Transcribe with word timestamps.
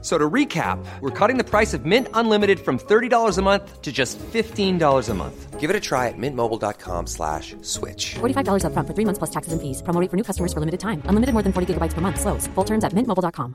So 0.00 0.16
to 0.16 0.30
recap, 0.30 0.78
we're 1.00 1.10
cutting 1.10 1.38
the 1.38 1.44
price 1.44 1.74
of 1.74 1.84
Mint 1.84 2.06
Unlimited 2.14 2.60
from 2.60 2.78
$30 2.78 3.36
a 3.36 3.42
month 3.42 3.82
to 3.82 3.90
just 3.90 4.16
$15 4.18 5.08
a 5.08 5.14
month. 5.14 5.58
Give 5.58 5.70
it 5.70 5.74
a 5.74 5.80
try 5.80 6.06
at 6.06 6.14
mintmobile.com 6.16 7.08
slash 7.08 7.56
switch. 7.62 8.14
$45 8.20 8.62
upfront 8.62 8.86
for 8.86 8.94
three 8.94 9.04
months 9.04 9.18
plus 9.18 9.30
taxes 9.30 9.52
and 9.52 9.60
fees. 9.60 9.82
Promo 9.82 10.00
rate 10.00 10.10
for 10.10 10.16
new 10.16 10.22
customers 10.22 10.52
for 10.52 10.60
limited 10.60 10.78
time. 10.78 11.02
Unlimited 11.06 11.32
more 11.34 11.42
than 11.42 11.52
40 11.52 11.74
gigabytes 11.74 11.94
per 11.94 12.00
month. 12.00 12.20
Slows. 12.20 12.46
Full 12.54 12.64
terms 12.64 12.84
at 12.84 12.92
mintmobile.com. 12.92 13.54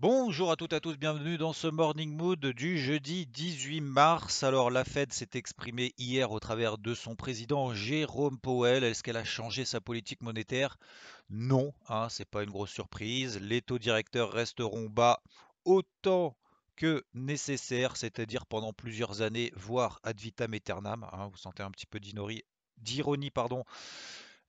Bonjour 0.00 0.52
à 0.52 0.56
toutes 0.56 0.74
et 0.74 0.76
à 0.76 0.80
tous, 0.80 0.96
bienvenue 0.96 1.38
dans 1.38 1.52
ce 1.52 1.66
Morning 1.66 2.14
Mood 2.14 2.38
du 2.38 2.78
jeudi 2.78 3.26
18 3.26 3.80
mars. 3.80 4.44
Alors 4.44 4.70
la 4.70 4.84
Fed 4.84 5.12
s'est 5.12 5.30
exprimée 5.34 5.92
hier 5.98 6.30
au 6.30 6.38
travers 6.38 6.78
de 6.78 6.94
son 6.94 7.16
président 7.16 7.74
Jérôme 7.74 8.38
Powell. 8.38 8.84
Est-ce 8.84 9.02
qu'elle 9.02 9.16
a 9.16 9.24
changé 9.24 9.64
sa 9.64 9.80
politique 9.80 10.22
monétaire? 10.22 10.76
Non, 11.30 11.72
hein, 11.88 12.08
c'est 12.10 12.24
pas 12.24 12.42
une 12.42 12.50
grosse 12.50 12.70
surprise. 12.70 13.38
Les 13.40 13.60
taux 13.62 13.78
directeurs 13.78 14.32
resteront 14.32 14.88
bas 14.88 15.22
autant 15.64 16.36
que 16.76 17.04
nécessaire, 17.12 17.96
c'est-à-dire 17.96 18.46
pendant 18.46 18.72
plusieurs 18.72 19.20
années, 19.20 19.52
voire 19.56 20.00
ad 20.04 20.18
vitam 20.20 20.54
aeternam. 20.54 21.04
hein. 21.12 21.28
vous 21.30 21.36
sentez 21.36 21.62
un 21.62 21.70
petit 21.70 21.86
peu 21.86 21.98
d'ironie 22.78 23.30
pardon, 23.30 23.64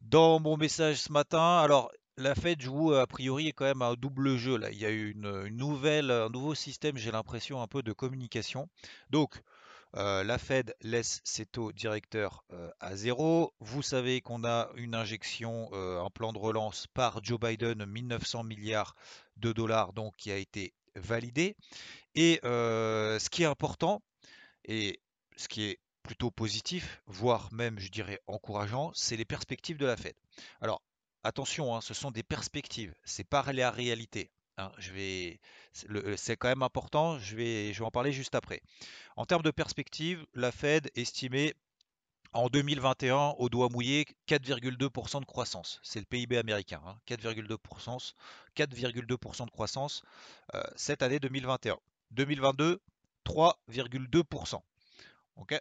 dans 0.02 0.40
mon 0.40 0.58
message 0.58 0.98
ce 0.98 1.12
matin. 1.12 1.60
Alors 1.60 1.92
la 2.18 2.36
Fed 2.36 2.62
joue 2.62 2.94
a 2.94 3.08
priori 3.08 3.52
quand 3.54 3.66
même 3.66 3.82
un 3.82 3.96
double 3.96 4.38
jeu 4.38 4.58
là. 4.58 4.72
Il 4.72 4.78
y 4.78 4.86
a 4.86 4.90
eu 4.92 5.12
une, 5.12 5.44
une 5.48 5.58
nouvelle, 5.58 6.12
un 6.12 6.30
nouveau 6.30 6.56
système, 6.56 6.98
j'ai 6.98 7.12
l'impression, 7.12 7.62
un 7.62 7.68
peu 7.68 7.82
de 7.84 7.94
communication. 7.94 8.70
Donc 9.10 9.42
euh, 9.96 10.24
la 10.24 10.38
Fed 10.38 10.76
laisse 10.82 11.22
ses 11.24 11.46
taux 11.46 11.72
directeurs 11.72 12.44
euh, 12.52 12.70
à 12.80 12.96
zéro. 12.96 13.54
Vous 13.60 13.82
savez 13.82 14.22
qu'on 14.22 14.44
a 14.44 14.70
une 14.76 14.94
injection, 14.94 15.70
euh, 15.74 16.04
un 16.04 16.10
plan 16.10 16.32
de 16.32 16.38
relance 16.38 16.88
par 16.94 17.24
Joe 17.24 17.40
Biden, 17.40 17.86
1900 17.86 18.44
milliards 18.44 18.96
de 19.38 19.52
dollars, 19.52 19.94
donc 19.94 20.16
qui 20.18 20.32
a 20.32 20.38
été 20.38 20.74
validé. 20.96 21.56
Et 22.16 22.40
ce 22.44 23.30
qui 23.30 23.44
est 23.44 23.48
important, 23.48 24.02
et 24.66 25.00
ce 25.38 25.48
qui 25.48 25.64
est 25.64 25.80
plutôt 26.04 26.32
positif, 26.32 27.02
voire 27.08 27.52
même, 27.54 27.80
je 27.80 27.90
dirais, 27.90 28.20
encourageant, 28.28 28.92
c'est 28.94 29.16
les 29.16 29.26
perspectives 29.26 29.78
de 29.78 29.86
la 29.86 29.96
Fed. 29.96 30.16
Alors, 30.62 30.82
attention, 31.24 31.76
hein, 31.76 31.82
ce 31.82 31.94
sont 31.94 32.12
des 32.12 32.24
perspectives, 32.24 32.94
c'est 33.04 33.24
pas 33.24 33.46
la 33.54 33.72
réalité. 33.72 34.32
Hein. 34.60 34.72
je 34.78 34.92
vais, 34.92 35.40
c'est 35.74 35.88
le- 35.90 36.18
c'est 36.18 36.38
quand 36.38 36.50
même 36.50 36.64
important, 36.64 37.20
je 37.20 37.36
vais, 37.36 37.74
je 37.74 37.80
vais 37.80 37.86
en 37.86 37.92
parler 37.92 38.12
juste 38.12 38.36
après. 38.36 38.62
En 39.16 39.26
termes 39.26 39.44
de 39.44 39.52
perspectives, 39.52 40.26
la 40.36 40.52
Fed 40.52 40.90
estimait 40.96 41.56
en 42.34 42.48
2021 42.50 43.36
au 43.40 43.50
doigt 43.50 43.70
mouillé 43.70 44.06
4,2% 44.28 45.20
de 45.22 45.26
croissance. 45.26 45.80
C'est 45.84 46.00
le 46.00 46.06
PIB 46.06 46.38
américain, 46.38 46.82
hein, 46.86 46.98
4,2%, 47.08 48.14
4,2% 48.56 49.46
de 49.46 49.52
croissance 49.52 50.04
euh, 50.56 50.64
cette 50.76 51.02
année 51.02 51.20
2021. 51.20 51.78
2022, 52.12 52.82
3,2%. 53.26 54.62
Ok? 55.38 55.60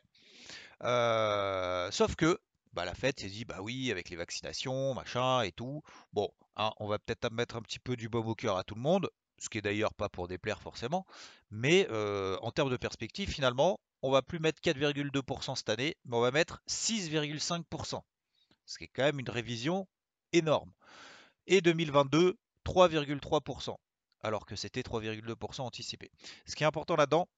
Euh, 0.84 1.90
sauf 1.90 2.14
que 2.16 2.38
bah, 2.72 2.84
la 2.84 2.94
Fed 2.94 3.19
s'est 3.19 3.28
dit, 3.28 3.44
bah 3.44 3.58
oui, 3.61 3.91
avec 3.91 4.11
les 4.11 4.16
vaccinations, 4.16 4.94
machin 4.94 5.42
et 5.42 5.52
tout, 5.52 5.83
bon, 6.12 6.30
hein, 6.56 6.72
on 6.78 6.86
va 6.86 6.98
peut-être 6.98 7.30
mettre 7.33 7.56
un 7.56 7.62
petit 7.62 7.78
peu 7.78 7.97
du 7.97 8.08
baume 8.08 8.28
au 8.28 8.34
cœur 8.34 8.56
à 8.56 8.64
tout 8.64 8.74
le 8.74 8.80
monde, 8.80 9.11
ce 9.38 9.48
qui 9.48 9.58
est 9.58 9.62
d'ailleurs 9.62 9.94
pas 9.94 10.08
pour 10.08 10.28
déplaire 10.28 10.61
forcément, 10.61 11.06
mais 11.50 11.86
euh, 11.91 12.36
en 12.42 12.50
termes 12.50 12.70
de 12.70 12.77
perspective, 12.77 13.30
finalement, 13.30 13.80
on 14.02 14.11
va 14.11 14.23
plus 14.23 14.39
mettre 14.39 14.61
4,2% 14.62 15.56
cette 15.56 15.68
année, 15.68 15.96
mais 16.05 16.17
on 16.17 16.20
va 16.20 16.30
mettre 16.30 16.62
6,5%, 16.68 18.02
ce 18.67 18.79
qui 18.79 18.85
est 18.85 18.89
quand 18.89 19.05
même 19.05 19.20
une 19.20 19.30
révision 19.30 19.89
énorme. 20.33 20.73
Et 21.46 21.61
2022, 21.61 22.36
3,3%, 22.64 23.77
alors 24.23 24.46
que 24.46 24.56
c'était 24.56 24.83
3,2% 24.83 25.62
anticipé. 25.62 26.11
Ce 26.46 26.55
qui 26.55 26.64
est 26.64 26.67
important 26.67 26.96
là-dedans, 26.96 27.29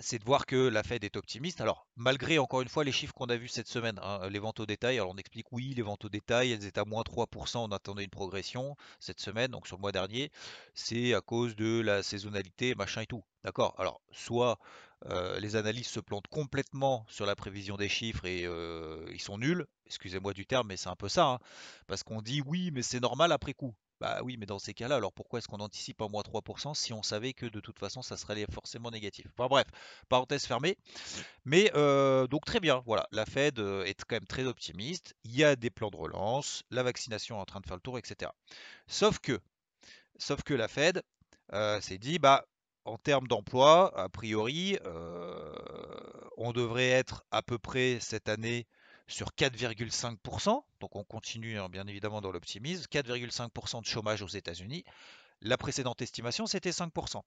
c'est 0.00 0.18
de 0.18 0.24
voir 0.24 0.46
que 0.46 0.56
la 0.56 0.82
Fed 0.82 1.04
est 1.04 1.16
optimiste. 1.16 1.60
Alors, 1.60 1.86
malgré 1.96 2.38
encore 2.38 2.62
une 2.62 2.68
fois 2.68 2.84
les 2.84 2.92
chiffres 2.92 3.12
qu'on 3.12 3.26
a 3.26 3.36
vus 3.36 3.48
cette 3.48 3.68
semaine, 3.68 3.98
hein, 4.02 4.28
les 4.28 4.38
ventes 4.38 4.60
au 4.60 4.66
détail, 4.66 4.96
alors 4.96 5.12
on 5.12 5.16
explique 5.16 5.52
oui, 5.52 5.74
les 5.74 5.82
ventes 5.82 6.04
au 6.04 6.08
détail, 6.08 6.52
elles 6.52 6.64
étaient 6.64 6.80
à 6.80 6.84
moins 6.84 7.02
3%, 7.02 7.58
on 7.58 7.72
attendait 7.72 8.04
une 8.04 8.10
progression 8.10 8.76
cette 8.98 9.20
semaine, 9.20 9.50
donc 9.50 9.66
sur 9.66 9.76
le 9.76 9.82
mois 9.82 9.92
dernier, 9.92 10.30
c'est 10.74 11.14
à 11.14 11.20
cause 11.20 11.54
de 11.54 11.80
la 11.80 12.02
saisonnalité, 12.02 12.74
machin 12.74 13.02
et 13.02 13.06
tout. 13.06 13.22
D'accord? 13.44 13.74
Alors, 13.78 14.00
soit 14.10 14.58
euh, 15.06 15.38
les 15.40 15.56
analystes 15.56 15.92
se 15.92 16.00
plantent 16.00 16.28
complètement 16.28 17.04
sur 17.08 17.26
la 17.26 17.36
prévision 17.36 17.76
des 17.76 17.88
chiffres 17.88 18.24
et 18.24 18.44
euh, 18.46 19.06
ils 19.12 19.20
sont 19.20 19.38
nuls, 19.38 19.66
excusez-moi 19.86 20.32
du 20.32 20.46
terme, 20.46 20.68
mais 20.68 20.76
c'est 20.76 20.88
un 20.88 20.96
peu 20.96 21.08
ça, 21.08 21.26
hein, 21.26 21.38
parce 21.86 22.02
qu'on 22.02 22.22
dit 22.22 22.42
oui, 22.46 22.70
mais 22.72 22.82
c'est 22.82 23.00
normal 23.00 23.32
après 23.32 23.54
coup. 23.54 23.74
Bah 24.00 24.20
oui, 24.24 24.36
mais 24.38 24.46
dans 24.46 24.58
ces 24.58 24.72
cas-là, 24.72 24.96
alors 24.96 25.12
pourquoi 25.12 25.38
est-ce 25.38 25.48
qu'on 25.48 25.60
anticipe 25.60 26.00
à 26.00 26.08
moins 26.08 26.22
3% 26.22 26.72
si 26.72 26.92
on 26.94 27.02
savait 27.02 27.34
que 27.34 27.44
de 27.46 27.60
toute 27.60 27.78
façon 27.78 28.00
ça 28.00 28.16
serait 28.16 28.46
forcément 28.50 28.90
négatif? 28.90 29.26
Enfin 29.36 29.48
bref, 29.48 29.66
parenthèse 30.08 30.46
fermée. 30.46 30.78
Mais 31.44 31.70
euh, 31.74 32.26
donc 32.26 32.44
très 32.46 32.60
bien, 32.60 32.82
voilà, 32.86 33.06
la 33.12 33.26
Fed 33.26 33.58
euh, 33.58 33.84
est 33.84 34.02
quand 34.04 34.16
même 34.16 34.26
très 34.26 34.44
optimiste. 34.46 35.14
Il 35.24 35.36
y 35.36 35.44
a 35.44 35.56
des 35.56 35.70
plans 35.70 35.90
de 35.90 35.96
relance, 35.96 36.64
la 36.70 36.82
vaccination 36.82 37.36
est 37.38 37.40
en 37.40 37.44
train 37.46 37.60
de 37.60 37.66
faire 37.66 37.76
le 37.76 37.82
tour, 37.82 37.98
etc. 37.98 38.32
Sauf 38.88 39.18
que, 39.18 39.40
sauf 40.18 40.42
que 40.42 40.54
la 40.54 40.68
Fed 40.68 41.02
euh, 41.52 41.80
s'est 41.80 41.98
dit, 41.98 42.18
bah 42.18 42.46
en 42.84 42.98
termes 42.98 43.28
d'emploi, 43.28 43.92
a 43.98 44.08
priori, 44.08 44.78
euh, 44.86 45.54
on 46.36 46.52
devrait 46.52 46.88
être 46.90 47.24
à 47.30 47.42
peu 47.42 47.58
près 47.58 47.98
cette 48.00 48.28
année 48.28 48.66
sur 49.10 49.28
4,5%. 49.36 50.62
Donc 50.80 50.96
on 50.96 51.04
continue 51.04 51.58
hein, 51.58 51.68
bien 51.68 51.86
évidemment 51.86 52.20
dans 52.20 52.32
l'optimisme. 52.32 52.84
4,5% 52.90 53.82
de 53.82 53.86
chômage 53.86 54.22
aux 54.22 54.28
États-Unis. 54.28 54.84
La 55.42 55.56
précédente 55.56 56.02
estimation, 56.02 56.46
c'était 56.46 56.70
5%. 56.70 57.22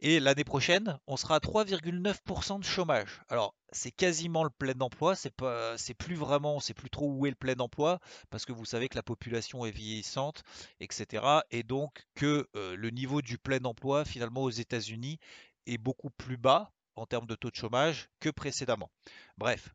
Et 0.00 0.20
l'année 0.20 0.44
prochaine, 0.44 0.98
on 1.08 1.16
sera 1.16 1.36
à 1.36 1.38
3,9% 1.38 2.60
de 2.60 2.64
chômage. 2.64 3.20
Alors, 3.28 3.54
c'est 3.72 3.90
quasiment 3.90 4.44
le 4.44 4.50
plein 4.50 4.78
emploi, 4.80 5.16
c'est 5.16 5.34
pas, 5.34 5.76
c'est 5.76 5.94
plus 5.94 6.14
vraiment, 6.14 6.60
sait 6.60 6.74
plus 6.74 6.90
trop 6.90 7.10
où 7.10 7.26
est 7.26 7.30
le 7.30 7.36
plein 7.36 7.58
emploi, 7.58 7.98
parce 8.30 8.44
que 8.44 8.52
vous 8.52 8.64
savez 8.64 8.88
que 8.88 8.94
la 8.94 9.02
population 9.02 9.66
est 9.66 9.72
vieillissante, 9.72 10.44
etc. 10.78 11.24
Et 11.50 11.64
donc 11.64 12.06
que 12.14 12.48
euh, 12.54 12.76
le 12.76 12.90
niveau 12.90 13.22
du 13.22 13.38
plein 13.38 13.64
emploi, 13.64 14.04
finalement, 14.04 14.44
aux 14.44 14.50
États-Unis, 14.50 15.18
est 15.66 15.78
beaucoup 15.78 16.10
plus 16.10 16.36
bas 16.36 16.72
en 16.94 17.06
termes 17.06 17.26
de 17.26 17.34
taux 17.34 17.50
de 17.50 17.56
chômage 17.56 18.08
que 18.20 18.30
précédemment. 18.30 18.90
Bref, 19.36 19.74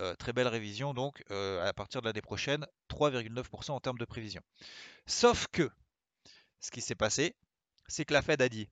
euh, 0.00 0.14
très 0.14 0.32
belle 0.32 0.48
révision, 0.48 0.94
donc 0.94 1.22
euh, 1.30 1.62
à 1.66 1.74
partir 1.74 2.00
de 2.00 2.06
l'année 2.06 2.22
prochaine, 2.22 2.66
3,9% 2.88 3.72
en 3.72 3.80
termes 3.80 3.98
de 3.98 4.04
prévision. 4.06 4.40
Sauf 5.06 5.46
que, 5.52 5.70
ce 6.60 6.70
qui 6.70 6.80
s'est 6.80 6.94
passé, 6.94 7.36
c'est 7.86 8.06
que 8.06 8.14
la 8.14 8.22
Fed 8.22 8.40
a 8.40 8.48
dit, 8.48 8.70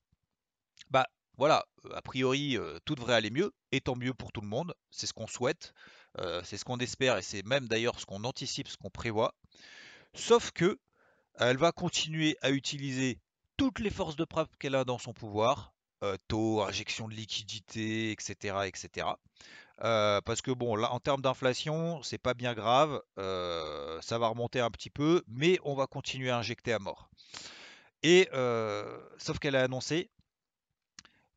bah 0.90 1.06
voilà, 1.36 1.66
a 1.92 2.00
priori, 2.00 2.56
euh, 2.56 2.78
tout 2.86 2.94
devrait 2.94 3.14
aller 3.14 3.30
mieux, 3.30 3.52
et 3.72 3.82
tant 3.82 3.94
mieux 3.94 4.14
pour 4.14 4.32
tout 4.32 4.40
le 4.40 4.46
monde, 4.46 4.74
c'est 4.90 5.06
ce 5.06 5.12
qu'on 5.12 5.26
souhaite, 5.26 5.74
c'est 6.42 6.56
ce 6.56 6.64
qu'on 6.64 6.78
espère, 6.78 7.16
et 7.18 7.22
c'est 7.22 7.46
même 7.46 7.68
d'ailleurs 7.68 8.00
ce 8.00 8.06
qu'on 8.06 8.24
anticipe, 8.24 8.66
ce 8.66 8.76
qu'on 8.76 8.90
prévoit. 8.90 9.36
Sauf 10.14 10.50
que 10.50 10.80
elle 11.34 11.58
va 11.58 11.70
continuer 11.70 12.36
à 12.42 12.50
utiliser 12.50 13.20
toutes 13.56 13.78
les 13.78 13.90
forces 13.90 14.16
de 14.16 14.26
frappe 14.28 14.50
qu'elle 14.58 14.74
a 14.74 14.84
dans 14.84 14.98
son 14.98 15.12
pouvoir, 15.12 15.72
taux, 16.26 16.62
injection 16.62 17.06
de 17.06 17.14
liquidité, 17.14 18.10
etc., 18.10 18.62
etc. 18.66 19.06
Parce 19.80 20.42
que 20.42 20.50
bon, 20.50 20.76
là, 20.76 20.92
en 20.92 21.00
termes 21.00 21.22
d'inflation, 21.22 22.02
c'est 22.02 22.18
pas 22.18 22.34
bien 22.34 22.54
grave, 22.54 23.00
ça 23.16 24.18
va 24.18 24.28
remonter 24.28 24.60
un 24.60 24.70
petit 24.70 24.90
peu, 24.90 25.22
mais 25.28 25.58
on 25.62 25.74
va 25.74 25.86
continuer 25.86 26.30
à 26.30 26.38
injecter 26.38 26.72
à 26.72 26.78
mort. 26.78 27.10
Et 28.02 28.28
sauf 29.18 29.38
qu'elle 29.38 29.56
a 29.56 29.62
annoncé 29.64 30.10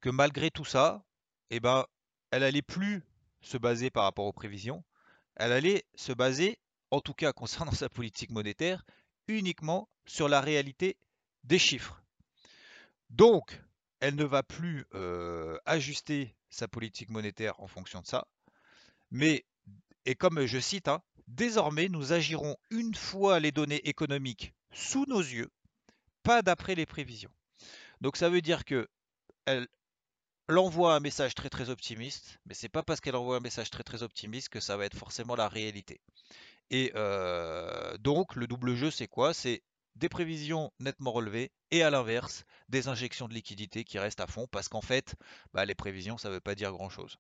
que 0.02 0.10
malgré 0.10 0.50
tout 0.50 0.66
ça, 0.66 1.04
eh 1.52 1.60
ben, 1.60 1.86
elle 2.32 2.44
allait 2.44 2.62
plus 2.62 3.04
se 3.42 3.58
baser 3.58 3.90
par 3.92 4.04
rapport 4.04 4.26
aux 4.26 4.34
prévisions, 4.34 4.84
elle 5.36 5.52
allait 5.52 5.86
se 5.96 6.12
baser, 6.12 6.60
en 6.90 7.02
tout 7.02 7.14
cas 7.14 7.34
concernant 7.34 7.72
sa 7.74 7.90
politique 7.90 8.32
monétaire, 8.32 8.84
uniquement 9.28 9.90
sur 10.06 10.28
la 10.28 10.42
réalité 10.42 10.98
des 11.44 11.60
chiffres. 11.60 12.02
Donc, 13.10 13.62
elle 14.00 14.16
ne 14.16 14.24
va 14.24 14.42
plus 14.42 14.88
ajuster 15.66 16.36
sa 16.52 16.68
politique 16.68 17.10
monétaire 17.10 17.60
en 17.60 17.68
fonction 17.68 18.02
de 18.02 18.08
ça, 18.08 18.28
mais, 19.10 19.46
et 20.06 20.16
comme 20.16 20.46
je 20.46 20.60
cite, 20.60 20.88
hein, 20.88 21.02
désormais 21.28 21.90
nous 21.90 22.14
agirons 22.14 22.56
une 22.70 22.94
fois 22.94 23.40
les 23.40 23.52
données 23.52 23.88
économiques 23.88 24.54
sous 24.72 25.06
nos 25.08 25.20
yeux, 25.20 25.50
pas 26.24 26.42
d'après 26.42 26.76
les 26.76 26.86
prévisions. 26.86 27.32
Donc 28.02 28.18
ça 28.18 28.30
veut 28.30 28.42
dire 28.42 28.66
que 28.66 28.88
elle, 29.46 29.68
envoie 30.50 30.96
un 30.96 31.00
message 31.00 31.34
très 31.34 31.50
très 31.50 31.70
optimiste, 31.70 32.40
mais 32.46 32.54
c'est 32.54 32.70
pas 32.70 32.84
parce 32.84 33.00
qu'elle 33.00 33.16
envoie 33.16 33.38
un 33.38 33.42
message 33.42 33.70
très 33.70 33.84
très 33.84 34.04
optimiste 34.04 34.50
que 34.50 34.60
ça 34.60 34.76
va 34.76 34.86
être 34.86 34.98
forcément 34.98 35.36
la 35.36 35.48
réalité. 35.48 36.02
Et 36.70 36.92
donc, 38.00 38.36
le 38.36 38.48
double 38.48 38.76
jeu, 38.76 38.92
c'est 38.92 39.08
quoi? 39.08 39.34
C'est 39.34 39.64
des 39.96 40.10
prévisions 40.10 40.72
nettement 40.80 41.12
relevées 41.12 41.52
et 41.70 41.84
à 41.84 41.90
l'inverse, 41.90 42.46
des 42.70 42.88
injections 42.88 43.28
de 43.28 43.34
liquidité 43.34 43.84
qui 43.84 44.00
restent 44.00 44.22
à 44.22 44.28
fond 44.28 44.48
parce 44.52 44.68
qu'en 44.68 44.82
fait, 44.82 45.16
bah, 45.54 45.66
les 45.66 45.76
prévisions, 45.76 46.18
ça 46.18 46.30
ne 46.30 46.36
veut 46.36 46.40
pas 46.40 46.56
dire 46.56 46.72
grand-chose. 46.72 47.18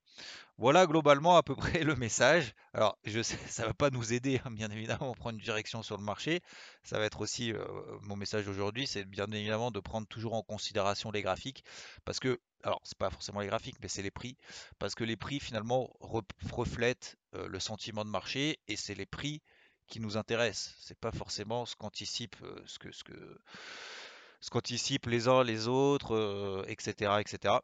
Voilà 0.57 0.85
globalement 0.85 1.38
à 1.38 1.44
peu 1.44 1.56
près 1.79 1.83
le 1.83 1.95
message. 1.95 2.53
Alors, 2.73 2.97
je 3.03 3.21
sais, 3.21 3.38
ça 3.47 3.63
ne 3.63 3.68
va 3.68 3.73
pas 3.73 3.89
nous 3.89 4.13
aider, 4.13 4.41
hein, 4.45 4.51
bien 4.51 4.69
évidemment, 4.71 5.12
à 5.12 5.15
prendre 5.15 5.38
une 5.38 5.44
direction 5.44 5.83
sur 5.83 5.97
le 5.97 6.03
marché. 6.03 6.41
Ça 6.83 7.00
va 7.00 7.06
être 7.06 7.21
aussi 7.21 7.53
mon 8.01 8.15
message 8.15 8.47
aujourd'hui, 8.47 8.88
c'est 8.88 9.06
bien 9.06 9.27
évidemment 9.31 9.71
de 9.71 9.79
prendre 9.79 10.07
toujours 10.07 10.33
en 10.33 10.44
considération 10.44 11.12
les 11.12 11.21
graphiques 11.21 11.63
parce 12.06 12.19
que, 12.19 12.39
alors, 12.63 12.79
c'est 12.83 12.97
pas 12.97 13.09
forcément 13.09 13.39
les 13.39 13.47
graphiques, 13.47 13.77
mais 13.81 13.88
c'est 13.88 14.03
les 14.03 14.12
prix 14.12 14.38
parce 14.79 14.95
que 14.95 15.03
les 15.03 15.17
prix 15.17 15.39
finalement 15.39 15.91
reflètent 16.00 17.17
le 17.33 17.59
sentiment 17.59 18.06
de 18.06 18.09
marché 18.09 18.59
et 18.67 18.75
c'est 18.75 18.95
les 18.95 19.06
prix 19.06 19.41
qui 19.91 19.99
nous 19.99 20.17
intéressent. 20.17 20.73
C'est 20.79 20.97
pas 20.97 21.11
forcément 21.11 21.65
ce 21.67 21.75
qu'anticipe 21.75 22.35
ce 22.65 22.79
que 22.79 22.91
ce 22.91 23.03
que 23.03 23.39
ce 24.39 24.49
qu'anticipent 24.49 25.05
les 25.05 25.27
uns 25.27 25.43
les 25.43 25.67
autres, 25.67 26.65
etc., 26.67 27.17
etc. 27.19 27.55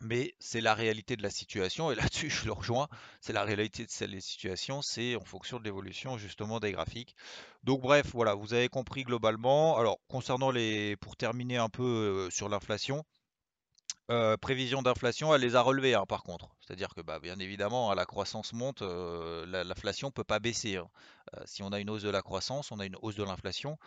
Mais 0.00 0.34
c'est 0.38 0.60
la 0.60 0.74
réalité 0.74 1.16
de 1.16 1.22
la 1.22 1.30
situation, 1.30 1.90
et 1.90 1.94
là-dessus 1.96 2.30
je 2.30 2.46
le 2.46 2.52
rejoins, 2.52 2.88
c'est 3.20 3.32
la 3.32 3.42
réalité 3.44 3.84
de 3.84 3.90
cette 3.90 4.20
situation, 4.20 4.80
c'est 4.80 5.16
en 5.16 5.24
fonction 5.24 5.58
de 5.58 5.64
l'évolution 5.64 6.16
justement 6.16 6.60
des 6.60 6.72
graphiques. 6.72 7.16
Donc 7.64 7.82
bref, 7.82 8.06
voilà, 8.14 8.34
vous 8.34 8.54
avez 8.54 8.68
compris 8.68 9.02
globalement. 9.02 9.76
Alors 9.76 9.98
concernant 10.08 10.50
les, 10.52 10.96
pour 10.96 11.16
terminer 11.16 11.56
un 11.56 11.68
peu 11.68 12.28
sur 12.30 12.48
l'inflation, 12.48 13.04
euh, 14.10 14.38
prévision 14.38 14.80
d'inflation, 14.80 15.34
elle 15.34 15.42
les 15.42 15.54
a 15.54 15.60
relevées 15.60 15.94
hein, 15.94 16.06
par 16.08 16.22
contre. 16.22 16.48
C'est-à-dire 16.60 16.94
que 16.94 17.02
bah, 17.02 17.18
bien 17.18 17.38
évidemment, 17.38 17.90
hein, 17.90 17.94
la 17.94 18.06
croissance 18.06 18.54
monte, 18.54 18.80
euh, 18.80 19.44
l'inflation 19.64 20.08
ne 20.08 20.12
peut 20.12 20.24
pas 20.24 20.38
baisser. 20.38 20.76
Hein. 20.76 20.88
Euh, 21.36 21.42
si 21.44 21.62
on 21.62 21.72
a 21.72 21.80
une 21.80 21.90
hausse 21.90 22.02
de 22.02 22.10
la 22.10 22.22
croissance, 22.22 22.72
on 22.72 22.78
a 22.78 22.86
une 22.86 22.96
hausse 23.02 23.16
de 23.16 23.24
l'inflation. 23.24 23.78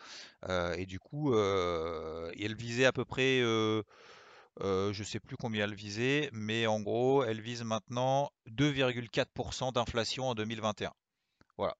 et 0.77 0.85
du 0.85 0.99
coup, 0.99 1.35
elle 1.35 2.55
visait 2.55 2.85
à 2.85 2.91
peu 2.91 3.05
près, 3.05 3.39
je 3.39 3.83
ne 4.59 5.03
sais 5.03 5.19
plus 5.19 5.37
combien 5.37 5.65
elle 5.65 5.75
visait, 5.75 6.29
mais 6.33 6.67
en 6.67 6.79
gros, 6.81 7.23
elle 7.23 7.41
vise 7.41 7.63
maintenant 7.63 8.31
2,4% 8.49 9.73
d'inflation 9.73 10.29
en 10.29 10.35
2021. 10.35 10.91
Voilà 11.57 11.75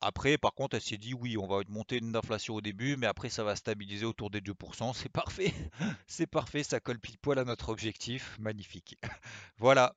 après, 0.00 0.38
par 0.38 0.54
contre, 0.54 0.76
elle 0.76 0.82
s'est 0.82 0.98
dit 0.98 1.14
oui, 1.14 1.36
on 1.36 1.46
va 1.46 1.60
monter 1.68 1.98
une 1.98 2.14
inflation 2.16 2.54
au 2.54 2.60
début, 2.60 2.96
mais 2.96 3.06
après 3.06 3.28
ça 3.28 3.44
va 3.44 3.56
stabiliser 3.56 4.04
autour 4.04 4.30
des 4.30 4.40
2%. 4.40 4.92
C'est 4.94 5.08
parfait, 5.08 5.52
c'est 6.06 6.26
parfait, 6.26 6.62
ça 6.62 6.80
colle 6.80 6.98
pile 6.98 7.18
poil 7.18 7.38
à 7.38 7.44
notre 7.44 7.68
objectif. 7.70 8.36
Magnifique. 8.38 8.98
voilà. 9.58 9.94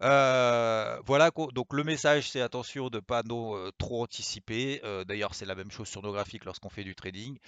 Euh, 0.00 0.98
voilà, 1.06 1.30
donc 1.52 1.72
le 1.74 1.84
message 1.84 2.30
c'est 2.30 2.40
attention 2.40 2.88
de 2.88 2.96
ne 2.96 3.00
pas 3.00 3.22
euh, 3.28 3.70
trop 3.78 4.02
anticiper. 4.02 4.80
Euh, 4.84 5.04
d'ailleurs, 5.04 5.34
c'est 5.34 5.44
la 5.44 5.54
même 5.54 5.70
chose 5.70 5.88
sur 5.88 6.02
nos 6.02 6.12
graphiques 6.12 6.44
lorsqu'on 6.44 6.70
fait 6.70 6.84
du 6.84 6.94
trading. 6.94 7.38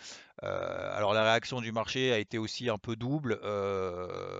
alors 0.43 1.15
la 1.15 1.25
réaction 1.25 1.61
du 1.61 1.73
marché 1.73 2.13
a 2.13 2.19
été 2.19 2.39
aussi 2.39 2.69
un 2.69 2.79
peu 2.79 2.97
double. 2.97 3.35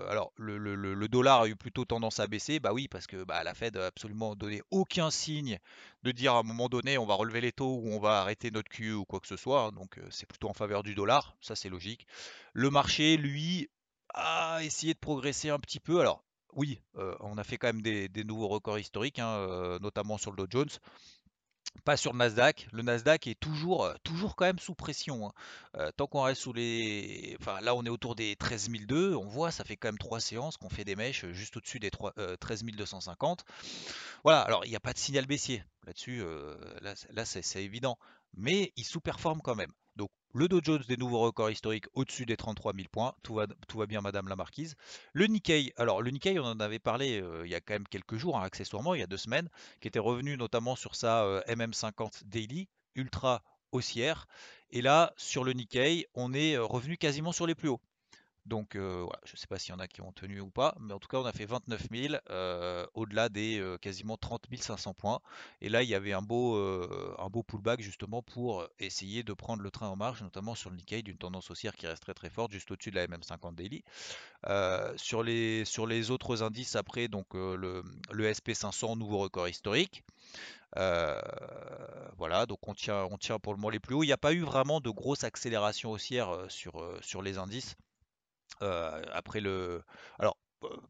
alors 0.09 0.31
le, 0.37 1.07
dollar 1.07 1.41
a 1.41 1.47
eu 1.47 1.55
plutôt 1.55 1.85
tendance 1.85 2.19
à 2.19 2.27
baisser. 2.27 2.59
Bah 2.59 2.73
oui, 2.73 2.87
parce 2.87 3.07
que 3.07 3.23
bah, 3.23 3.43
la 3.43 3.53
Fed 3.53 3.77
a 3.77 3.87
absolument 3.87 4.35
donné 4.35 4.61
aucun 4.71 5.09
signe 5.09 5.59
de 6.03 6.11
dire 6.11 6.33
à 6.35 6.39
un 6.39 6.43
moment 6.43 6.69
donné 6.69 6.97
on 6.97 7.05
va 7.05 7.15
relever 7.15 7.41
les 7.41 7.51
taux 7.51 7.79
ou 7.81 7.89
on 7.91 7.99
va 7.99 8.19
arrêter 8.21 8.51
notre 8.51 8.69
QE 8.69 8.93
ou 8.93 9.05
quoi 9.05 9.19
que 9.19 9.27
ce 9.27 9.37
soit. 9.37 9.71
Donc 9.71 9.99
c'est 10.11 10.27
plutôt 10.27 10.49
en 10.49 10.53
faveur 10.53 10.83
du 10.83 10.95
dollar. 10.95 11.35
Ça 11.41 11.55
c'est 11.55 11.69
logique. 11.69 12.07
Le 12.53 12.69
marché, 12.69 13.17
lui, 13.17 13.69
a 14.13 14.59
essayé 14.63 14.93
de 14.93 14.99
progresser 14.99 15.49
un 15.49 15.59
petit 15.59 15.79
peu. 15.79 15.99
Alors 15.99 16.23
oui, 16.55 16.81
on 17.19 17.37
a 17.37 17.43
fait 17.43 17.57
quand 17.57 17.67
même 17.67 17.81
des, 17.81 18.23
nouveaux 18.23 18.47
records 18.47 18.79
historiques, 18.79 19.19
hein, 19.19 19.77
notamment 19.81 20.17
sur 20.17 20.31
le 20.31 20.37
Dow 20.37 20.47
Jones. 20.49 20.69
Pas 21.83 21.97
sur 21.97 22.13
le 22.13 22.19
Nasdaq. 22.19 22.67
Le 22.71 22.83
Nasdaq 22.83 23.27
est 23.27 23.39
toujours, 23.39 23.91
toujours 24.03 24.35
quand 24.35 24.45
même 24.45 24.59
sous 24.59 24.75
pression. 24.75 25.27
Hein. 25.75 25.91
tant 25.97 26.07
qu'on 26.07 26.21
reste 26.21 26.41
sous 26.41 26.53
les. 26.53 27.35
Enfin, 27.41 27.59
là, 27.61 27.75
on 27.75 27.83
est 27.83 27.89
autour 27.89 28.15
des 28.15 28.35
13 28.37 28.69
002. 28.69 29.13
On 29.15 29.27
voit, 29.27 29.51
ça 29.51 29.65
fait 29.65 29.75
quand 29.75 29.89
même 29.89 29.97
trois 29.97 30.19
séances 30.21 30.57
qu'on 30.57 30.69
fait 30.69 30.85
des 30.85 30.95
mèches 30.95 31.25
juste 31.27 31.57
au-dessus 31.57 31.79
des 31.79 31.91
3, 31.91 32.13
13 32.39 32.63
250. 32.63 33.43
Voilà, 34.23 34.41
alors 34.41 34.63
il 34.65 34.69
n'y 34.69 34.75
a 34.75 34.79
pas 34.79 34.93
de 34.93 34.97
signal 34.97 35.25
baissier. 35.25 35.63
Là-dessus, 35.85 36.23
là 36.81 37.25
c'est 37.25 37.63
évident. 37.63 37.97
Mais 38.37 38.71
il 38.77 38.85
sous-performe 38.85 39.41
quand 39.41 39.55
même. 39.55 39.71
Le 40.37 40.49
Dow 40.49 40.59
Jones 40.61 40.83
des 40.89 40.97
nouveaux 40.97 41.19
records 41.19 41.49
historiques 41.49 41.85
au-dessus 41.93 42.25
des 42.25 42.35
33 42.35 42.73
000 42.73 42.87
points. 42.91 43.15
Tout 43.23 43.35
va, 43.35 43.47
tout 43.69 43.77
va 43.77 43.85
bien, 43.85 44.01
Madame 44.01 44.27
la 44.27 44.35
Marquise. 44.35 44.75
Le 45.13 45.27
Nikkei, 45.27 45.71
alors 45.77 46.01
le 46.01 46.11
Nikkei, 46.11 46.37
on 46.39 46.43
en 46.43 46.59
avait 46.59 46.77
parlé 46.77 47.21
euh, 47.21 47.45
il 47.45 47.51
y 47.51 47.55
a 47.55 47.61
quand 47.61 47.73
même 47.73 47.87
quelques 47.87 48.17
jours, 48.17 48.37
hein, 48.37 48.43
accessoirement, 48.43 48.95
il 48.95 48.99
y 48.99 49.03
a 49.03 49.07
deux 49.07 49.15
semaines, 49.15 49.47
qui 49.79 49.87
était 49.87 49.97
revenu 49.97 50.35
notamment 50.35 50.75
sur 50.75 50.93
sa 50.93 51.23
euh, 51.23 51.41
MM50 51.47 52.25
Daily, 52.25 52.67
ultra 52.95 53.43
haussière. 53.71 54.27
Et 54.71 54.81
là, 54.81 55.13
sur 55.15 55.45
le 55.45 55.53
Nikkei, 55.53 56.05
on 56.15 56.33
est 56.33 56.55
euh, 56.57 56.65
revenu 56.65 56.97
quasiment 56.97 57.31
sur 57.31 57.47
les 57.47 57.55
plus 57.55 57.69
hauts. 57.69 57.79
Donc 58.45 58.75
euh, 58.75 59.07
je 59.25 59.33
ne 59.33 59.37
sais 59.37 59.47
pas 59.47 59.57
s'il 59.57 59.71
y 59.73 59.75
en 59.75 59.79
a 59.79 59.87
qui 59.87 60.01
ont 60.01 60.11
tenu 60.11 60.39
ou 60.39 60.49
pas, 60.49 60.75
mais 60.79 60.93
en 60.93 60.99
tout 60.99 61.07
cas 61.07 61.17
on 61.17 61.25
a 61.25 61.31
fait 61.31 61.45
29 61.45 61.87
000 61.91 62.15
euh, 62.29 62.85
au-delà 62.93 63.27
des 63.27 63.59
euh, 63.59 63.77
quasiment 63.77 64.17
30 64.17 64.45
500 64.59 64.93
points. 64.93 65.19
Et 65.61 65.69
là 65.69 65.81
il 65.81 65.89
y 65.89 65.95
avait 65.95 66.13
un 66.13 66.21
beau, 66.21 67.43
pullback 67.47 67.81
justement 67.81 68.21
pour 68.21 68.67
essayer 68.79 69.23
de 69.23 69.33
prendre 69.33 69.63
le 69.63 69.71
train 69.71 69.87
en 69.87 69.95
marche, 69.95 70.21
notamment 70.21 70.53
sur 70.53 70.69
le 70.69 70.75
Nikkei 70.75 71.01
d'une 71.01 71.17
tendance 71.17 71.49
haussière 71.49 71.75
qui 71.75 71.87
reste 71.87 72.13
très 72.13 72.29
forte, 72.29 72.51
juste 72.51 72.69
au-dessus 72.69 72.91
de 72.91 72.95
la 72.97 73.07
MM50 73.07 73.55
Daily. 73.55 73.83
sur, 74.97 75.23
les, 75.23 75.65
sur 75.65 75.87
les 75.87 76.11
autres 76.11 76.43
indices 76.43 76.75
après, 76.75 77.07
donc 77.07 77.33
le, 77.33 77.83
le 78.11 78.31
SP500 78.31 78.97
nouveau 78.99 79.17
record 79.17 79.47
historique. 79.49 80.03
voilà, 80.75 82.45
donc 82.47 82.59
on 82.67 82.75
tient, 82.75 83.39
pour 83.39 83.53
le 83.53 83.57
moment 83.57 83.71
les 83.71 83.79
plus 83.79 83.95
hauts. 83.95 84.03
Il 84.03 84.07
n'y 84.07 84.13
a 84.13 84.17
pas 84.17 84.33
eu 84.33 84.41
vraiment 84.41 84.81
de 84.81 84.91
grosse 84.91 85.23
accélération 85.23 85.91
haussière 85.91 86.29
sur 86.49 87.21
les 87.23 87.39
indices. 87.39 87.75
Euh, 88.61 89.01
après 89.13 89.41
le. 89.41 89.83
Alors, 90.19 90.37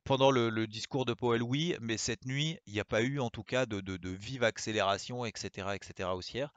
pendant 0.03 0.31
le, 0.31 0.67
discours 0.67 1.05
de 1.05 1.13
Powell, 1.13 1.43
oui, 1.43 1.75
mais 1.81 1.97
cette 1.97 2.25
nuit, 2.25 2.59
il 2.65 2.73
n'y 2.73 2.79
a 2.79 2.85
pas 2.85 3.01
eu 3.01 3.19
en 3.19 3.29
tout 3.29 3.43
cas 3.43 3.65
de, 3.65 4.09
vive 4.09 4.43
accélération, 4.43 5.25
etc., 5.25 5.69
etc. 5.73 6.09
haussière. 6.13 6.53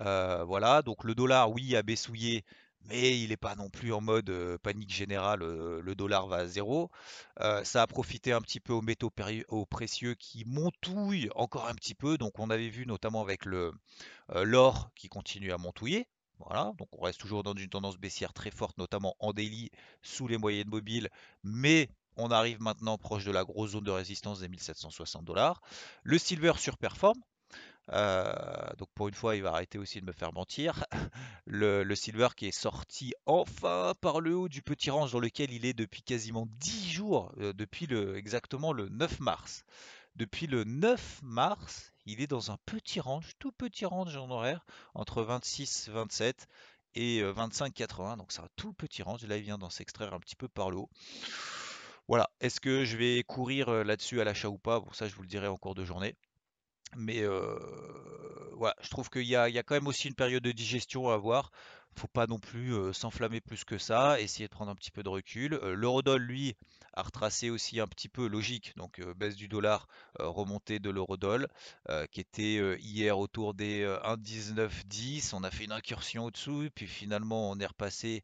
Euh, 0.00 0.44
voilà, 0.44 0.82
donc 0.82 1.04
le 1.04 1.14
dollar, 1.14 1.50
oui, 1.50 1.76
a 1.76 1.82
baissouillé, 1.82 2.44
mais 2.86 3.20
il 3.20 3.28
n'est 3.28 3.36
pas 3.36 3.54
non 3.54 3.70
plus 3.70 3.92
en 3.92 4.00
mode 4.00 4.30
euh, 4.30 4.58
panique 4.58 4.92
générale, 4.92 5.40
le 5.40 5.94
dollar 5.94 6.26
va 6.26 6.38
à 6.38 6.46
zéro. 6.46 6.90
ça 7.38 7.82
a 7.82 7.86
profité 7.86 8.32
un 8.32 8.40
petit 8.40 8.60
peu 8.60 8.72
aux 8.72 8.82
métaux 8.82 9.12
aux 9.48 9.66
précieux 9.66 10.14
qui 10.14 10.44
montouillent 10.46 11.30
encore 11.36 11.68
un 11.68 11.74
petit 11.74 11.94
peu, 11.94 12.18
donc 12.18 12.38
on 12.38 12.50
avait 12.50 12.70
vu 12.70 12.86
notamment 12.86 13.22
avec 13.22 13.44
l'or 13.44 14.90
qui 14.96 15.08
continue 15.08 15.52
à 15.52 15.58
montouiller, 15.58 16.08
voilà, 16.38 16.72
donc 16.78 16.88
on 16.92 17.02
reste 17.02 17.20
toujours 17.20 17.42
dans 17.42 17.54
une 17.54 17.68
tendance 17.68 17.96
baissière 17.96 18.32
très 18.32 18.50
forte, 18.50 18.76
notamment 18.78 19.16
en 19.20 19.32
daily, 19.32 19.70
sous 20.02 20.28
les 20.28 20.38
moyennes 20.38 20.68
mobiles, 20.68 21.08
mais 21.42 21.88
on 22.16 22.30
arrive 22.30 22.60
maintenant 22.60 22.98
proche 22.98 23.24
de 23.24 23.30
la 23.30 23.44
grosse 23.44 23.72
zone 23.72 23.84
de 23.84 23.90
résistance 23.90 24.40
des 24.40 24.48
1760 24.48 25.24
dollars. 25.24 25.60
Le 26.02 26.18
silver 26.18 26.52
surperforme. 26.56 27.20
Euh, 27.92 28.32
donc 28.78 28.88
pour 28.94 29.08
une 29.08 29.14
fois, 29.14 29.36
il 29.36 29.42
va 29.42 29.50
arrêter 29.50 29.78
aussi 29.78 30.00
de 30.00 30.06
me 30.06 30.12
faire 30.12 30.32
mentir. 30.32 30.84
Le, 31.46 31.94
silver 31.94 32.28
qui 32.36 32.46
est 32.46 32.58
sorti 32.58 33.14
enfin 33.26 33.92
par 34.00 34.20
le 34.20 34.34
haut 34.34 34.48
du 34.48 34.60
petit 34.60 34.90
range 34.90 35.12
dans 35.12 35.20
lequel 35.20 35.52
il 35.52 35.64
est 35.64 35.74
depuis 35.74 36.02
quasiment 36.02 36.46
10 36.58 36.90
jours, 36.90 37.32
euh, 37.38 37.52
depuis 37.52 37.86
exactement 38.16 38.72
le 38.72 38.88
9 38.88 39.20
mars. 39.20 39.64
Depuis 40.16 40.46
le 40.46 40.64
9 40.64 41.20
mars, 41.22 41.92
il 42.06 42.22
est 42.22 42.26
dans 42.26 42.50
un 42.50 42.56
petit 42.64 43.00
range, 43.00 43.32
tout 43.38 43.52
petit 43.52 43.84
range 43.84 44.16
en 44.16 44.30
horaire, 44.30 44.64
entre 44.94 45.22
26, 45.22 45.90
27 45.90 46.48
et 46.94 47.22
25, 47.22 47.66
euh, 47.66 47.70
80. 47.74 48.16
Donc 48.16 48.32
c'est 48.32 48.40
un 48.40 48.48
tout 48.56 48.72
petit 48.72 49.02
range. 49.02 49.26
Là, 49.26 49.36
il 49.36 49.42
vient 49.42 49.58
d'en 49.58 49.68
s'extraire 49.68 50.14
un 50.14 50.20
petit 50.20 50.34
peu 50.34 50.48
par 50.48 50.70
le 50.70 50.78
haut. 50.78 50.90
Voilà. 52.08 52.30
Est-ce 52.40 52.60
que 52.60 52.86
je 52.86 52.96
vais 52.96 53.24
courir 53.24 53.68
euh, 53.68 53.84
là-dessus 53.84 54.22
à 54.22 54.24
l'achat 54.24 54.48
ou 54.48 54.56
pas? 54.56 54.80
Bon, 54.80 54.90
ça, 54.94 55.06
je 55.06 55.14
vous 55.14 55.20
le 55.20 55.28
dirai 55.28 55.48
en 55.48 55.58
cours 55.58 55.74
de 55.74 55.84
journée. 55.84 56.16
Mais 56.96 57.20
euh, 57.20 57.58
voilà, 58.54 58.74
je 58.80 58.88
trouve 58.88 59.10
qu'il 59.10 59.26
y, 59.26 59.36
a, 59.36 59.50
quand 59.50 59.74
même 59.74 59.86
aussi 59.86 60.08
une 60.08 60.14
période 60.14 60.42
de 60.42 60.52
digestion 60.52 61.10
à 61.10 61.14
avoir. 61.14 61.50
Faut 61.98 62.08
pas 62.08 62.26
non 62.26 62.38
plus 62.38 62.74
s'enflammer 62.92 63.40
plus 63.40 63.64
que 63.64 63.78
ça, 63.78 64.20
essayer 64.20 64.46
de 64.46 64.52
prendre 64.52 64.70
un 64.70 64.74
petit 64.74 64.90
peu 64.90 65.02
de 65.02 65.08
recul. 65.08 65.58
L'eurodoll, 65.62 66.20
lui, 66.22 66.54
a 66.92 67.02
retracé 67.02 67.48
aussi 67.48 67.80
un 67.80 67.86
petit 67.86 68.08
peu 68.08 68.26
logique, 68.26 68.74
donc 68.76 69.00
baisse 69.16 69.34
du 69.34 69.48
dollar, 69.48 69.88
remontée 70.18 70.78
de 70.78 70.90
l'eurodoll, 70.90 71.48
qui 72.10 72.20
était 72.20 72.78
hier 72.78 73.18
autour 73.18 73.54
des 73.54 73.86
1,1910. 74.04 75.34
On 75.34 75.42
a 75.42 75.50
fait 75.50 75.64
une 75.64 75.72
incursion 75.72 76.26
au-dessous, 76.26 76.68
puis 76.74 76.86
finalement 76.86 77.50
on 77.50 77.58
est 77.58 77.66
repassé 77.66 78.22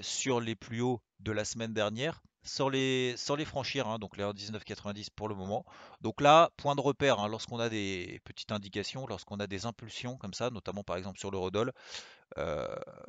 sur 0.00 0.40
les 0.40 0.54
plus 0.54 0.80
hauts 0.80 1.02
de 1.20 1.32
la 1.32 1.44
semaine 1.44 1.74
dernière. 1.74 2.22
Sans 2.44 2.68
les, 2.68 3.16
franchir, 3.46 3.88
hein, 3.88 3.98
donc 3.98 4.16
les 4.16 4.24
1,1990 4.24 5.08
pour 5.14 5.28
le 5.28 5.34
moment. 5.34 5.64
Donc 6.00 6.20
là, 6.20 6.50
point 6.56 6.74
de 6.74 6.80
repère, 6.80 7.18
hein, 7.18 7.28
lorsqu'on 7.28 7.58
a 7.58 7.68
des 7.68 8.20
petites 8.24 8.52
indications, 8.52 9.06
lorsqu'on 9.06 9.40
a 9.40 9.46
des 9.46 9.66
impulsions 9.66 10.16
comme 10.16 10.34
ça, 10.34 10.50
notamment 10.50 10.84
par 10.84 10.96
exemple 10.96 11.18
sur 11.18 11.30
l'eurodoll, 11.30 11.72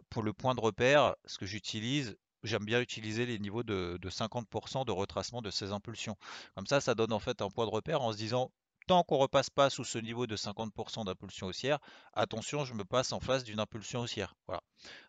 pour 0.09 0.23
le 0.23 0.33
point 0.33 0.55
de 0.55 0.61
repère, 0.61 1.15
ce 1.25 1.37
que 1.37 1.45
j'utilise, 1.45 2.15
j'aime 2.45 2.65
bien 2.65 2.79
utiliser 2.81 3.25
les 3.25 3.39
niveaux 3.39 3.63
de, 3.63 3.99
50% 4.03 4.85
de 4.85 4.91
retracement 4.91 5.41
de 5.41 5.49
ces 5.49 5.71
impulsions. 5.71 6.15
Comme 6.55 6.67
ça, 6.67 6.79
ça 6.79 6.95
donne 6.95 7.13
en 7.13 7.19
fait 7.19 7.41
un 7.41 7.49
point 7.49 7.65
de 7.65 7.71
repère 7.71 8.01
en 8.01 8.11
se 8.11 8.17
disant 8.17 8.51
tant 8.87 9.03
qu'on 9.03 9.17
repasse 9.17 9.49
pas 9.49 9.71
sous 9.71 9.83
ce 9.83 9.97
niveau 9.97 10.27
de 10.27 10.35
50% 10.35 11.05
d'impulsion 11.05 11.47
haussière, 11.47 11.79
attention, 12.13 12.65
je 12.65 12.75
me 12.75 12.85
passe 12.85 13.13
en 13.13 13.19
face 13.19 13.43
d'une 13.43 13.59
impulsion 13.59 14.01
haussière. 14.01 14.35
Voilà. 14.45 14.61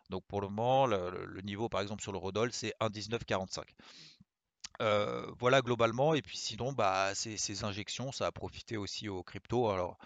Donc 0.09 0.23
pour 0.25 0.41
le 0.41 0.47
moment, 0.49 0.87
le, 0.87 1.41
niveau 1.43 1.69
par 1.69 1.81
exemple 1.81 2.01
sur 2.01 2.11
le 2.11 2.17
Rodol, 2.17 2.51
c'est 2.51 2.73
1,1945. 2.81 3.63
Voilà 4.79 5.61
globalement, 5.61 6.13
et 6.13 6.21
puis 6.21 6.37
sinon, 6.37 6.73
bah, 6.73 7.13
ces, 7.15 7.37
ces, 7.37 7.63
injections, 7.63 8.11
ça 8.11 8.27
a 8.27 8.31
profité 8.31 8.77
aussi 8.77 9.09
aux 9.09 9.23
crypto. 9.23 9.69
Alors, 9.69 9.97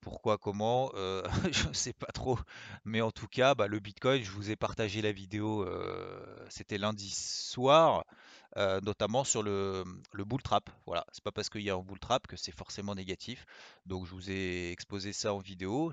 pourquoi, 0.00 0.38
comment, 0.38 0.90
je 0.94 1.68
ne 1.68 1.72
sais 1.72 1.92
pas 1.92 2.10
trop. 2.12 2.38
Mais 2.84 3.00
en 3.00 3.10
tout 3.10 3.28
cas, 3.28 3.54
bah, 3.54 3.66
le 3.66 3.78
Bitcoin, 3.78 4.22
je 4.22 4.30
vous 4.30 4.50
ai 4.50 4.56
partagé 4.56 5.02
la 5.02 5.12
vidéo, 5.12 5.66
c'était 6.48 6.78
lundi 6.78 7.10
soir. 7.10 8.04
notamment 8.56 9.24
sur 9.24 9.42
le, 9.42 9.84
le 10.12 10.24
bull 10.24 10.42
trap. 10.42 10.70
Voilà, 10.86 11.04
c'est 11.12 11.24
pas 11.24 11.32
parce 11.32 11.50
qu'il 11.50 11.62
y 11.62 11.70
a 11.70 11.74
un 11.74 11.82
bull 11.82 11.98
trap 11.98 12.26
que 12.26 12.36
c'est 12.36 12.52
forcément 12.52 12.94
négatif. 12.94 13.46
Donc 13.86 14.06
je 14.06 14.12
vous 14.12 14.30
ai 14.30 14.70
exposé 14.72 15.12
ça 15.12 15.34
en 15.34 15.38
vidéo. 15.38 15.92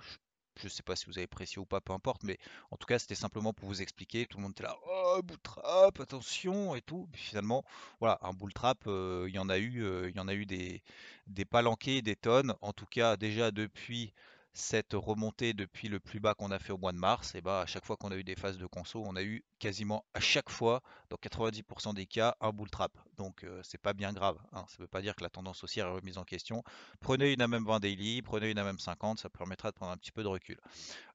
Ne 0.65 0.69
sais 0.69 0.83
pas 0.83 0.95
si 0.95 1.05
vous 1.05 1.17
avez 1.17 1.25
apprécié 1.25 1.59
ou 1.59 1.65
pas, 1.65 1.81
peu 1.81 1.93
importe, 1.93 2.23
mais 2.23 2.37
en 2.71 2.77
tout 2.77 2.85
cas, 2.85 2.99
c'était 2.99 3.15
simplement 3.15 3.53
pour 3.53 3.67
vous 3.67 3.81
expliquer. 3.81 4.25
Tout 4.25 4.37
le 4.37 4.43
monde 4.43 4.51
était 4.51 4.63
là, 4.63 4.75
oh, 4.87 5.21
bull 5.23 5.37
trap, 5.39 5.99
attention 5.99 6.75
et 6.75 6.81
tout. 6.81 7.07
finalement, 7.13 7.63
voilà, 7.99 8.19
un 8.21 8.33
bull 8.33 8.53
trap, 8.53 8.79
euh, 8.87 9.25
il 9.27 9.35
y 9.35 9.39
en 9.39 9.49
a 9.49 9.57
eu, 9.57 9.83
euh, 9.83 10.09
il 10.09 10.15
y 10.15 10.19
en 10.19 10.27
a 10.27 10.33
eu 10.33 10.45
des, 10.45 10.81
des 11.27 11.45
palanqués, 11.45 12.01
des 12.01 12.15
tonnes. 12.15 12.53
En 12.61 12.73
tout 12.73 12.85
cas, 12.85 13.17
déjà 13.17 13.51
depuis 13.51 14.13
cette 14.53 14.93
remontée 14.93 15.53
depuis 15.53 15.87
le 15.87 15.99
plus 15.99 16.19
bas 16.19 16.33
qu'on 16.33 16.51
a 16.51 16.59
fait 16.59 16.73
au 16.73 16.77
mois 16.77 16.91
de 16.91 16.97
mars, 16.97 17.35
et 17.35 17.41
bah, 17.41 17.61
à 17.61 17.65
chaque 17.67 17.85
fois 17.85 17.95
qu'on 17.95 18.11
a 18.11 18.17
eu 18.17 18.23
des 18.23 18.35
phases 18.35 18.57
de 18.57 18.65
conso, 18.65 19.03
on 19.05 19.15
a 19.15 19.23
eu 19.23 19.43
quasiment 19.59 20.05
à 20.13 20.19
chaque 20.19 20.49
fois, 20.49 20.81
dans 21.09 21.17
90% 21.17 21.93
des 21.93 22.07
cas, 22.07 22.35
un 22.41 22.51
bull 22.51 22.69
trap. 22.69 22.91
Donc 23.17 23.43
euh, 23.43 23.61
c'est 23.63 23.79
pas 23.79 23.93
bien 23.93 24.13
grave. 24.13 24.37
Hein. 24.53 24.63
Ça 24.67 24.75
ne 24.79 24.83
veut 24.83 24.87
pas 24.87 25.01
dire 25.01 25.15
que 25.15 25.23
la 25.23 25.29
tendance 25.29 25.63
haussière 25.63 25.87
est 25.87 25.91
remise 25.91 26.17
en 26.17 26.23
question. 26.23 26.63
Prenez 26.99 27.33
une 27.33 27.41
MM20 27.41 27.79
daily, 27.79 28.21
prenez 28.21 28.51
une 28.51 28.59
MM50, 28.59 29.17
ça 29.17 29.29
permettra 29.29 29.71
de 29.71 29.75
prendre 29.75 29.91
un 29.91 29.97
petit 29.97 30.11
peu 30.11 30.23
de 30.23 30.27
recul. 30.27 30.57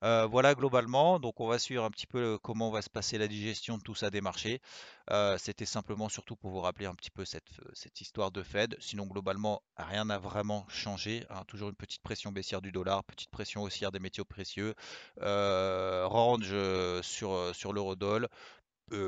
Voilà 0.02 0.54
globalement, 0.54 1.21
donc 1.21 1.40
on 1.40 1.47
va 1.47 1.59
suivre 1.59 1.85
un 1.85 1.90
petit 1.90 2.09
peu 2.09 2.38
comment 2.42 2.71
va 2.71 2.82
se 2.82 2.90
passer 2.90 3.18
la 3.18 3.28
digestion 3.28 3.78
de 3.78 3.82
tout 3.82 3.94
ça 3.94 4.11
des 4.11 4.21
marchés. 4.21 4.61
C'était 5.38 5.64
simplement 5.64 6.09
surtout 6.09 6.35
pour 6.35 6.50
vous 6.50 6.61
rappeler 6.61 6.87
un 6.87 6.94
petit 6.94 7.11
peu 7.11 7.25
cette, 7.25 7.50
cette 7.73 8.00
histoire 8.00 8.32
de 8.32 8.42
Fed. 8.42 8.76
Sinon 8.80 9.06
globalement, 9.06 9.62
rien 9.76 10.06
n'a 10.06 10.18
vraiment 10.18 10.66
changé. 10.68 11.25
Hein. 11.30 11.44
Toujours 11.47 11.68
une 11.68 11.76
petite 11.76 12.02
pression 12.02 12.32
baissière 12.32 12.61
du 12.61 12.73
dollar, 12.73 13.04
petite 13.04 13.30
pression 13.30 13.62
haussière 13.62 13.92
des 13.92 14.00
métiers 14.00 14.25
précieux, 14.25 14.75
range 15.21 16.54
sur, 17.02 17.54
sur 17.54 17.73
l'eurodoll, 17.73 18.28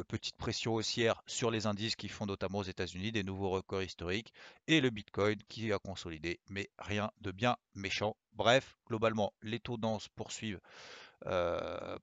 petite 0.08 0.36
pression 0.36 0.74
haussière 0.74 1.22
sur 1.26 1.50
les 1.50 1.66
indices 1.66 1.96
qui 1.96 2.08
font 2.08 2.26
notamment 2.26 2.58
aux 2.58 2.64
États-Unis 2.64 3.12
des 3.12 3.22
nouveaux 3.22 3.50
records 3.50 3.82
historiques 3.82 4.32
et 4.66 4.80
le 4.80 4.90
Bitcoin 4.90 5.38
qui 5.48 5.72
a 5.72 5.78
consolidé, 5.78 6.40
mais 6.48 6.70
rien 6.78 7.10
de 7.20 7.30
bien 7.30 7.56
méchant. 7.74 8.16
Bref, 8.32 8.76
globalement, 8.86 9.32
les 9.42 9.60
taux 9.60 9.76
denses 9.76 10.08
poursuivent, 10.08 10.60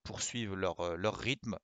poursuivent 0.03 0.55
leur, 0.55 0.97
leur 0.97 1.17
rythme 1.17 1.57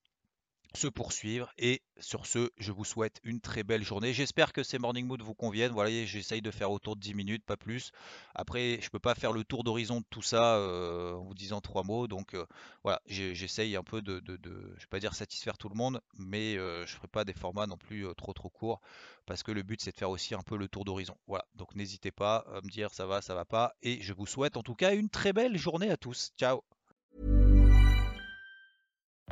se 0.73 0.87
poursuivre. 0.87 1.51
Et 1.57 1.81
sur 1.99 2.25
ce, 2.25 2.49
je 2.57 2.71
vous 2.71 2.85
souhaite 2.85 3.19
une 3.23 3.41
très 3.41 3.63
belle 3.63 3.83
journée. 3.83 4.13
J'espère 4.13 4.53
que 4.53 4.63
ces 4.63 4.79
morning 4.79 5.05
mood 5.05 5.21
vous 5.21 5.33
conviennent. 5.33 5.71
Voilà, 5.71 5.89
j'essaye 6.05 6.41
de 6.41 6.51
faire 6.51 6.71
autour 6.71 6.95
de 6.95 7.01
10 7.01 7.13
minutes, 7.13 7.43
pas 7.45 7.57
plus. 7.57 7.91
Après, 8.35 8.79
je 8.81 8.89
peux 8.89 8.99
pas 8.99 9.15
faire 9.15 9.31
le 9.31 9.43
tour 9.43 9.63
d'horizon 9.63 9.99
de 9.99 10.05
tout 10.09 10.21
ça 10.21 10.55
euh, 10.57 11.13
en 11.13 11.23
vous 11.23 11.33
disant 11.33 11.61
trois 11.61 11.83
mots. 11.83 12.07
Donc 12.07 12.33
euh, 12.33 12.45
voilà, 12.83 13.01
j'essaye 13.07 13.75
un 13.75 13.83
peu 13.83 14.01
de, 14.01 14.21
je 14.27 14.81
vais 14.81 14.87
pas 14.89 14.99
dire 14.99 15.13
satisfaire 15.13 15.57
tout 15.57 15.69
le 15.69 15.75
monde, 15.75 16.01
mais 16.17 16.57
euh, 16.57 16.85
je 16.85 16.95
ferai 16.95 17.07
pas 17.07 17.25
des 17.25 17.33
formats 17.33 17.67
non 17.67 17.77
plus 17.77 18.05
trop 18.15 18.33
trop 18.33 18.49
courts 18.49 18.81
parce 19.25 19.43
que 19.43 19.51
le 19.51 19.63
but 19.63 19.81
c'est 19.81 19.91
de 19.91 19.97
faire 19.97 20.09
aussi 20.09 20.35
un 20.35 20.41
peu 20.41 20.57
le 20.57 20.67
tour 20.67 20.85
d'horizon. 20.85 21.17
Voilà, 21.27 21.45
donc 21.55 21.75
n'hésitez 21.75 22.11
pas 22.11 22.45
à 22.53 22.61
me 22.61 22.69
dire 22.69 22.93
ça 22.93 23.05
va, 23.05 23.21
ça 23.21 23.35
va 23.35 23.45
pas. 23.45 23.73
Et 23.81 24.01
je 24.01 24.13
vous 24.13 24.25
souhaite 24.25 24.57
en 24.57 24.63
tout 24.63 24.75
cas 24.75 24.93
une 24.93 25.09
très 25.09 25.33
belle 25.33 25.57
journée 25.57 25.89
à 25.91 25.97
tous. 25.97 26.31
Ciao 26.37 26.63